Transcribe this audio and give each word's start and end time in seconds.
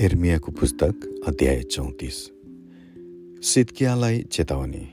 एर्मियाको 0.00 0.52
पुस्तक 0.52 1.24
अध्याय 1.26 1.62
चौतिस। 1.62 2.14
सिद्कियालाई 3.46 4.22
चेतावनी। 4.22 4.88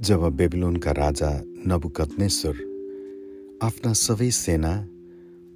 जब 0.00 0.20
बेबिलोनका 0.20 0.90
राजा 0.90 1.42
नबुकत्नेश्वर 1.66 2.56
आफ्ना 3.62 3.92
सबै 3.92 4.30
सेना 4.30 4.86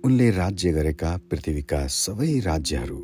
उनले 0.05 0.31
राज्य 0.31 0.73
गरेका 0.73 1.17
पृथ्वीका 1.31 1.87
सबै 1.87 2.39
राज्यहरू 2.39 2.99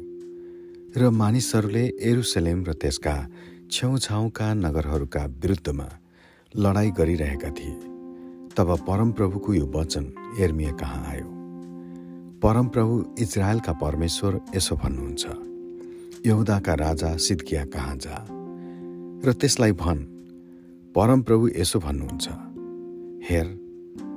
र 0.97 1.11
मानिसहरूले 1.11 1.87
एरुसलेम 2.01 2.65
र 2.65 2.73
त्यसका 2.73 3.31
छेउछाउका 3.71 4.55
नगरहरूका 4.55 5.27
विरुद्धमा 5.27 5.89
लडाईँ 6.57 6.93
गरिरहेका 6.93 7.51
थिए। 7.51 7.75
तब 8.57 8.79
परमप्रभुको 8.81 9.55
यो 9.55 9.67
वचन 9.67 10.15
एर्मिया 10.41 10.73
कहाँ 10.73 11.07
आयो? 11.07 11.38
परमप्रभु 12.43 13.15
इजरायलका 13.19 13.73
परमेश्वर 13.73 14.41
यसो 14.57 14.77
भन्नुहुन्छ 14.77 15.27
यहुदाका 16.27 16.75
राजा 16.75 17.17
सिद्किया 17.17 17.65
कहाँ 17.65 17.97
जा? 17.97 18.27
र 19.25 19.33
त्यसलाई 19.33 19.73
भन् 19.73 20.05
परमप्रभु 20.95 21.49
यसो 21.57 21.79
भन्नुहुन्छ 21.79 22.29
हेर 23.31 23.47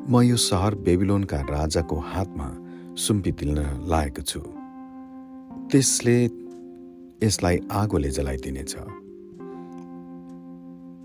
म 0.09 0.21
यो 0.21 0.37
सहर 0.37 0.75
बेबिलोनका 0.75 1.39
राजाको 1.41 1.95
हातमा 1.95 2.47
सुम्पिदिन 2.95 3.57
लागेको 3.89 4.21
छु। 4.21 4.39
त्यसले 5.71 6.17
यसलाई 7.23 7.57
आगोले 7.71 8.09
जलाइदिनेछ। 8.09 8.75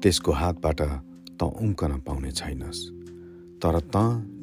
त्यसको 0.03 0.33
हातबाट 0.33 0.80
त 1.41 1.42
उम्कन 1.42 1.92
पाउने 2.06 2.30
छैनस् 2.33 2.83
तर 3.62 3.80
त 3.80 3.97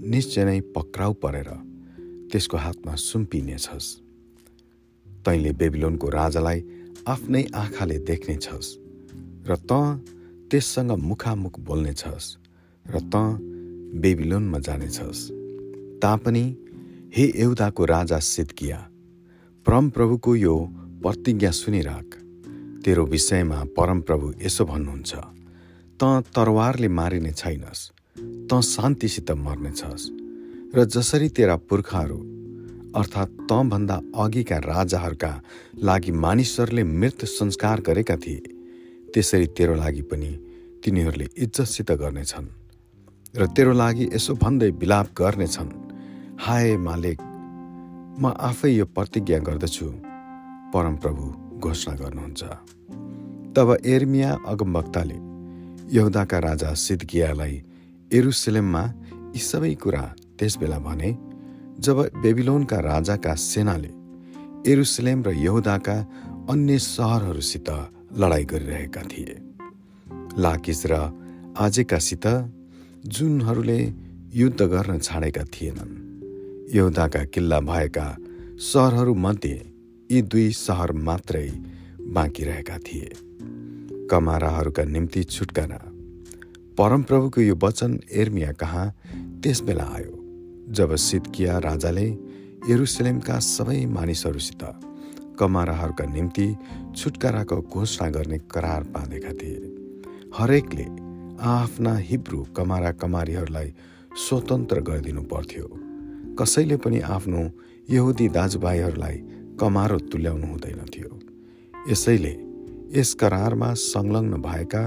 निश्चय 0.09 0.45
नै 0.45 0.59
पक्राउ 0.75 1.13
परेर 1.13 1.72
त्यसको 2.33 2.57
हातमा 2.57 2.95
सुम्पिनेछस् 2.95 3.87
तैँले 5.25 5.51
बेबिलोनको 5.53 6.09
राजालाई 6.09 6.59
आफ्नै 7.07 7.43
आँखाले 7.55 7.97
देख्नेछस् 8.09 8.69
र 9.49 9.55
त 9.69 9.71
त्यससँग 10.49 10.91
मुखामुख 10.91 11.59
बोल्नेछस् 11.59 12.27
र 12.85 12.95
त 13.13 13.13
बेबिलोनमा 14.01 14.59
जानेछस् 14.59 15.21
तापनि 16.01 16.45
हे 17.15 17.25
एउदाको 17.35 17.85
राजा 17.85 18.19
सिद्किया 18.19 18.79
परमप्रभुको 19.65 20.35
यो 20.35 20.55
प्रतिज्ञा 21.03 21.51
सुनिराख। 21.51 22.07
तेरो 22.85 23.05
विषयमा 23.05 23.63
परमप्रभु 23.77 24.33
यसो 24.41 24.65
भन्नुहुन्छ 24.65 25.13
त 25.99 26.01
तरवारले 26.35 26.87
मारिने 26.87 27.31
छैनस् 27.31 27.89
त 28.49 28.61
शान्तिसित 28.73 29.31
मर्नेछस् 29.45 30.22
र 30.75 30.83
जसरी 30.85 31.27
तेरा 31.29 31.55
पुर्खाहरू 31.69 32.15
अर्थात् 32.97 33.31
तँभन्दा 33.49 33.95
अघिका 34.15 34.57
राजाहरूका 34.57 35.31
लागि 35.77 36.11
मानिसहरूले 36.11 36.83
मृत 36.83 37.25
संस्कार 37.29 37.81
गरेका 37.81 38.15
थिए 38.17 38.41
त्यसरी 39.13 39.47
तेरो 39.57 39.75
लागि 39.75 40.01
पनि 40.09 40.31
तिनीहरूले 40.83 41.27
इज्जतसित 41.37 41.91
गर्नेछन् 42.01 42.47
र 43.37 43.47
तेरो 43.53 43.73
लागि 43.73 44.05
यसो 44.13 44.33
भन्दै 44.35 44.69
विलाप 44.81 45.07
गर्नेछन्। 45.17 45.69
हाय 46.41 46.77
मालिक 46.77 47.21
म 48.21 48.33
आफै 48.49 48.71
यो 48.73 48.85
प्रतिज्ञा 48.85 49.39
गर्दछु 49.39 49.85
परमप्रभु 50.73 51.25
घोषणा 51.59 51.93
गर्नुहुन्छ। 52.01 52.41
तब 53.55 53.77
एर्मिया 53.85 54.31
अगमवक्ताले 54.47 55.17
यहुदाका 55.95 56.39
राजा 56.39 56.73
सिद्कियालाई 56.85 57.55
एरुसलेममा 58.11 58.83
यी 59.35 59.41
सबै 59.49 59.73
कुरा 59.83 60.03
त्यसबेला 60.43 60.79
भने 60.79 61.11
जब 61.79 61.97
बेबिलोनका 62.21 62.79
राजाका 62.79 63.33
सेनाले 63.33 63.91
एरुसलेम 64.71 65.23
र 65.23 65.29
यहुदाका 65.31 65.95
अन्य 66.49 66.77
सहरहरूसित 66.77 67.69
लडाईँ 68.17 68.45
गरिरहेका 68.45 69.01
थिए। 69.01 69.35
लाकिस 70.37 70.85
र 70.85 70.93
आजेकासित 71.57 72.25
जुनहरूले 73.05 73.93
युद्ध 74.33 74.61
गर्न 74.61 74.99
छाडेका 74.99 75.43
थिएनन्। 75.43 75.93
यहुदाका 76.75 77.23
किल्ला 77.23 77.59
भएका 77.59 78.17
सहरहरूमध्ये 78.59 79.71
यी 80.11 80.21
दुई 80.21 80.51
सहर 80.51 80.91
मात्रै 80.91 81.47
बाँकी 82.07 82.43
रहेका 82.43 82.77
थिए। 82.77 83.11
कमाराहरूका 84.11 84.83
निम्ति 84.83 85.23
छुटकारा। 85.23 85.79
परमप्रभुको 86.77 87.41
यो 87.41 87.55
वचन 87.55 87.99
एर्मिया 88.11 88.51
कहाँ 88.51 88.93
त्यस 89.43 89.61
बेला 89.61 89.83
आयो? 89.83 90.22
जब 90.73 90.95
सिद्किया 90.95 91.57
राजाले 91.59 92.05
यरुसलेमका 92.69 93.37
सबै 93.39 93.85
मानिसहरूसित 93.85 94.63
कमाराहरूका 95.39 96.05
निम्ति 96.05 96.47
छुटकाराको 96.97 97.57
घोषणा 97.61 98.09
गर्ने 98.09 98.37
करार 98.51 98.83
बाँधेका 98.83 99.33
थिए। 99.33 99.69
हरेकले 100.37 100.85
आफ्ना 101.49 101.95
हिब्रू 102.09 102.41
कमारा 102.57 102.91
कमारीहरूलाई 102.91 103.73
स्वतन्त्र 104.17 104.81
गरिदिनु 104.81 105.21
पर्थ्यो। 105.23 105.67
कसैले 106.39 106.77
पनि 106.77 106.99
आफ्नो 107.17 107.41
यहुदी 107.89 108.27
दाजुभाइहरूलाई 108.29 109.17
कमारो 109.61 109.97
तुल्याउनु 110.09 110.47
हुँदैनथ्यो 110.47 111.19
यसैले 111.91 112.33
यस 112.97 113.13
करारमा 113.13 113.73
संलग्न 113.73 114.41
भएका 114.41 114.83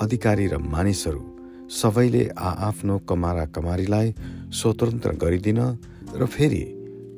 अधिकारी 0.00 0.46
र 0.46 0.58
मानिसहरू 0.58 1.31
सबैले 1.72 2.24
आआफ्नो 2.38 2.98
कमारा 3.08 3.44
कमारीलाई 3.56 4.08
स्वतन्त्र 4.52 5.10
गरिदिन 5.22 5.60
र 6.20 6.26
फेरि 6.26 6.62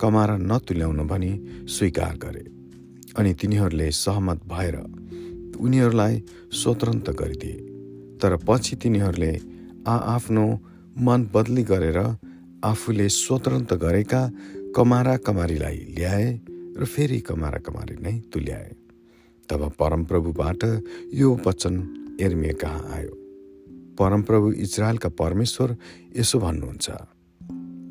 कमारा 0.01 0.37
नतुल्याउन 0.51 1.07
भनी 1.07 1.33
स्वीकार 1.69 2.15
गरे 2.25 2.45
अनि 3.19 3.33
तिनीहरूले 3.41 3.91
सहमत 3.95 4.41
भएर 4.53 4.77
उनीहरूलाई 5.59 6.23
स्वतन्त्र 6.53 7.13
गरिदिए। 7.21 7.57
तर 8.21 8.37
पछि 8.47 8.77
तिनीहरूले 8.83 9.33
आआफ्नो 9.87 10.47
मन 10.99 11.29
बदली 11.35 11.63
गरेर 11.73 11.99
आफूले 12.65 13.09
स्वतन्त्र 13.09 13.77
गरेका 13.77 14.23
कमारा 14.77 15.17
कमारीलाई 15.27 15.79
ल्याए 15.99 16.31
र 16.79 16.85
फेरि 16.85 17.21
कमारा 17.29 17.59
कमारी 17.67 17.97
नै 18.03 18.15
तुल्याए। 18.33 18.71
तब 19.49 19.69
परमप्रभुबाट 19.81 20.65
यो 21.15 21.35
वचन 21.47 21.75
एर्मिया 22.21 22.55
कहाँ 22.63 22.83
आयो। 22.97 23.24
परमप्रभु 23.99 24.53
इजरायलका 24.53 25.09
परमेश्वर 25.09 25.77
यसो 26.17 26.39
भन्नुहुन्छ 26.39 26.91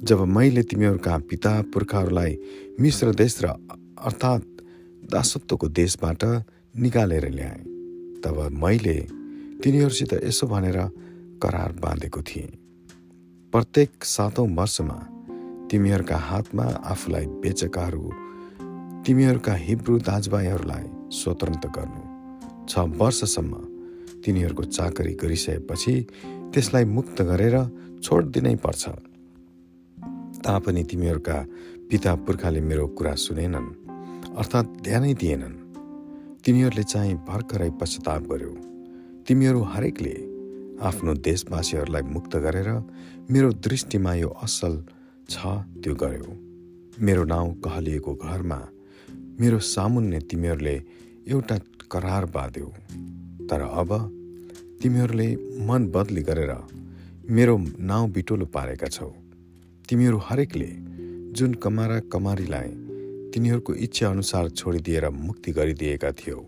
जब 0.03 0.21
मैले 0.27 0.63
तिमीहरूका 0.63 1.17
पिता 1.29 1.61
पुर्खाहरूलाई 1.73 2.37
मिश्र 2.79 3.13
देश 3.15 3.37
र 3.43 3.47
अर्थात् 3.47 4.49
दासत्वको 5.11 5.67
देशबाट 5.69 6.23
निकालेर 6.75 7.29
ल्याएँ 7.29 7.63
तब 8.23 8.37
मैले 8.63 8.99
तिनीहरूसित 9.63 10.13
यसो 10.23 10.47
भनेर 10.47 10.77
करार 11.43 11.71
बाँधेको 11.83 12.21
थिएँ। 12.21 12.51
प्रत्येक 13.53 14.03
सातौँ 14.05 14.47
वर्षमा 14.55 14.97
तिमीहरूका 15.71 16.17
हातमा 16.17 16.63
आफूलाई 16.63 17.25
बेचकाहरू 17.43 18.11
तिमीहरूका 19.05 19.53
हिब्रू 19.55 19.97
दाजुभाइहरूलाई 19.99 20.85
स्वतन्त्र 21.17 21.69
गर्नु। 21.77 22.01
छ 22.67 22.79
वर्षसम्म 23.01 23.53
तिनीहरूको 24.25 24.63
चाकरी 24.63 25.13
गरिसकेपछि 25.13 25.93
त्यसलाई 26.53 26.85
मुक्त 26.97 27.17
गरेर 27.21 27.55
छोडिदिनै 28.03 28.55
पर्छ। 28.55 28.83
तापनि 30.45 30.83
तिमीहरूका 30.83 31.37
पिता 31.89 32.11
पुर्खाले 32.25 32.61
मेरो 32.61 32.85
कुरा 32.97 33.13
सुनेनन् 33.15 33.69
अर्थात् 34.37 34.69
ध्यानै 34.83 35.13
दिएनन्। 35.13 35.55
तिमीहरूले 36.43 36.83
चाहिँ 36.83 37.15
भर्खरै 37.27 37.69
पश्चाताप 37.79 38.23
गर्यो। 38.31 38.53
तिमीहरू 39.27 39.61
हरेकले 39.63 40.15
आफ्नो 40.81 41.11
देशवासीहरूलाई 41.23 42.03
मुक्त 42.15 42.33
गरेर 42.35 42.69
मेरो 43.31 43.49
दृष्टिमा 43.65 44.13
यो 44.13 44.29
असल 44.43 44.73
छ 45.29 45.37
त्यो 45.83 45.93
गर्यो। 45.95 46.31
मेरो 46.99 47.23
नाउँ 47.23 47.53
कहलिएको 47.63 48.13
घरमा 48.15 48.59
मेरो 49.39 49.59
सामुन्ने 49.73 50.19
तिमीहरूले 50.29 50.75
एउटा 51.27 51.57
करार 51.91 52.25
बाँध्यो। 52.25 52.67
तर 53.49 53.61
अब 53.61 53.91
तिमीहरूले 54.81 55.27
मन 55.67 55.87
बदली 55.95 56.21
गरेर 56.21 56.53
मेरो 57.29 57.57
नाउँ 57.79 58.09
बिटोलो 58.11 58.45
पारेका 58.45 58.87
छौ। 58.87 59.09
तिमीहरू 59.89 60.17
हरेकले 60.17 60.69
जुन 61.37 61.53
कमारा 61.53 61.99
कमारीलाई 62.13 62.69
तिनीहरूको 63.33 63.73
इच्छा 63.75 64.09
अनुसार 64.09 64.49
छोडिदिएर 64.49 65.09
मुक्ति 65.09 65.51
गरिदिएका 65.51 66.11
थियौ 66.11 66.39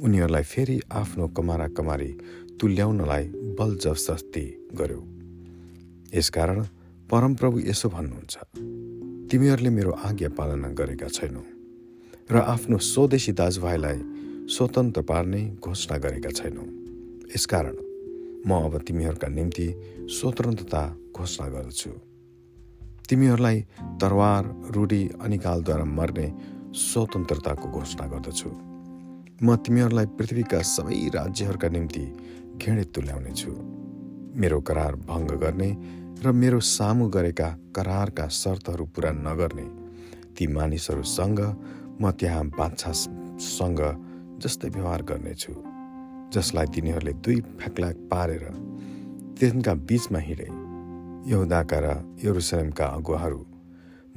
उनीहरूलाई 0.00 0.42
फेरि 0.42 0.80
आफ्नो 0.92 1.28
कमारा 1.28 1.68
कमारी 1.68 2.10
तुल्याउनलाई 2.60 3.24
बल 3.58 3.76
जबस्ती 3.76 4.44
गर्यो। 4.74 5.02
यसकारण 6.14 6.62
परमप्रभु 7.10 7.60
यसो 7.60 7.88
भन्नुहुन्छ 7.88 8.34
तिमीहरूले 9.30 9.70
मेरो 9.70 9.92
आज्ञा 10.08 10.28
पालना 10.28 10.68
गरेका 10.78 11.08
छैनौ 11.08 11.42
र 12.30 12.36
आफ्नो 12.54 12.78
स्वदेशी 12.78 13.32
दाजुभाइलाई 13.32 13.98
स्वतन्त्र 14.48 15.02
पार्ने 15.02 15.56
घोषणा 15.62 15.96
गरेका 15.98 16.30
छैनौ। 16.30 16.62
यसकारण 17.34 17.76
म 18.46 18.50
अब 18.52 18.78
तिमीहरूका 18.78 19.28
निम्ति 19.28 19.66
स्वतन्त्रता 20.08 20.82
घोषणा 21.16 21.48
गर्दछु। 21.48 21.90
तिमीहरूलाई 23.08 23.60
तरवार 24.00 24.44
रूढी 24.70 25.10
अनिकालद्वारा 25.20 25.84
मर्ने 25.84 26.26
स्वतन्त्रताको 26.74 27.68
घोषणा 27.68 28.06
गर्दछु। 28.06 28.50
म 29.42 29.56
तिमीहरूलाई 29.56 30.06
पृथ्वीका 30.06 30.62
सबै 30.62 31.08
राज्यहरूका 31.14 31.68
निम्ति 31.68 32.04
घृणित 32.56 32.94
तुल्याउनेछु। 32.94 33.50
मेरो 34.40 34.60
करार 34.60 34.94
भङ्ग 34.94 35.30
गर्ने 35.30 35.70
र 36.24 36.32
मेरो 36.32 36.60
सामु 36.60 37.08
गरेका 37.08 37.48
करारका 37.76 38.28
शर्तहरू 38.28 38.84
पुरा 38.84 39.10
नगर्ने 39.10 39.66
ती 40.34 40.46
मानिसहरूसँग 40.46 41.40
म 42.00 42.10
त्यहाँ 42.10 42.44
बाछासँग 42.58 43.80
जस्तै 44.42 44.68
व्यवहार 44.68 45.02
गर्नेछु। 45.02 45.52
जसलाई 46.34 46.66
तिनीहरूले 46.74 47.12
दुई 47.24 47.38
फ्याक्लाक 47.58 47.96
पारेर 48.10 48.44
तिनका 49.38 49.72
बीचमा 49.88 50.18
हिँडे। 50.18 50.48
यहुदाका 51.30 51.78
र 51.84 51.86
यरुसलेमका 52.24 52.86
अगुवाहरू 52.98 53.40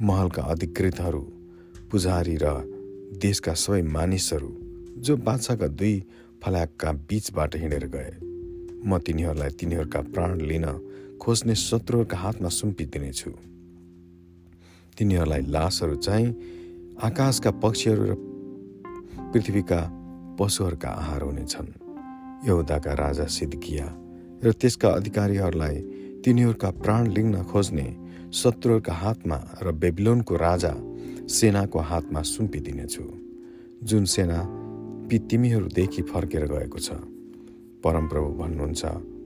महलका 0.00 0.42
अधिकृतहरू 0.42 1.22
पुजारी 1.90 2.36
र 2.42 2.46
देशका 3.22 3.52
सबै 3.54 3.82
मानिसहरू 3.96 4.50
जो 4.98 5.16
बाछाका 5.16 5.66
दुई 5.78 5.94
फल्याकका 6.42 6.92
बीचबाट 7.08 7.56
हिँडेर 7.56 7.86
गए। 7.86 8.10
म 8.84 8.98
तिनीहरूलाई 8.98 9.50
तिनीहरूका 9.50 10.00
प्राण 10.12 10.30
लिन 10.40 10.66
खोज्ने 11.22 11.54
शत्रुहरूका 11.54 12.16
हातमा 12.16 12.48
सुम्पिदिनेछु। 12.48 13.30
तिनीहरूलाई 14.98 15.42
लासहरू 15.46 15.94
चाहिँ 15.96 16.28
आकाशका 16.98 17.50
पक्षीहरू 17.62 18.02
र 18.10 18.12
पृथ्वीका 19.32 19.80
पशुहरूका 20.38 20.88
आहार 21.02 21.22
हुनेछन् 21.22 21.70
यहुदाका 22.48 22.92
राजा 22.94 23.26
सिद्किया 23.36 23.86
र 24.44 24.52
त्यसका 24.52 24.88
अधिकारीहरूलाई 24.98 25.76
तिनीहरूका 26.24 26.70
प्राण 26.82 27.02
लिङ्न 27.16 27.42
खोज्ने 27.50 27.86
शत्रुहरूका 28.32 28.92
हातमा 28.92 29.38
र 29.62 29.72
बेबिलोनको 29.82 30.34
राजा 30.36 30.72
सेनाको 31.28 31.78
हातमा 31.90 32.20
सुम्पिदिनेछु। 32.22 33.04
जुन 33.88 34.04
सेना 34.04 34.38
पि 35.08 35.16
तिमीहरूदेखि 35.30 36.02
फर्केर 36.02 36.44
गएको 36.52 36.78
छ। 36.78 36.88
परमप्रभु 37.84 38.28
भन्नुहुन्छ 38.40 38.82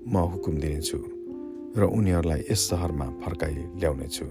म 0.06 0.14
हुकुम 0.32 0.54
दिनेछु 0.60 0.98
र 1.76 1.82
उनीहरूलाई 1.98 2.40
यस 2.50 2.60
सहरमा 2.70 3.06
फर्काइ 3.22 3.54
ल्याउनेछु। 3.80 4.26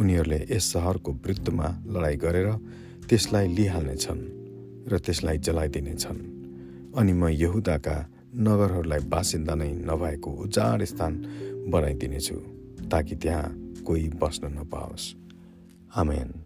उनीहरूले 0.00 0.40
यस 0.50 0.64
सहरको 0.72 1.10
वृत्तमा 1.24 1.68
लडाइँ 1.92 2.18
गरेर 2.24 2.48
त्यसलाई 3.08 3.46
लिइहाल्नेछन्। 3.56 4.41
र 4.88 4.98
त्यसलाई 4.98 5.38
जलाइदिनेछन्। 5.38 6.20
अनि 6.96 7.12
म 7.12 7.28
यहुदाका 7.28 8.08
नगरहरूलाई 8.36 8.98
बासिन्दा 8.98 9.54
नै 9.54 9.72
नभएको 9.72 10.30
उजाड 10.30 10.82
स्थान 10.82 11.12
बनाइदिनेछु 11.68 12.34
ताकि 12.90 13.16
त्यहाँ 13.16 13.74
कोही 13.86 14.08
बस्न 14.08 14.46
नपाओस्। 14.46 15.14
आमेन। 15.96 16.41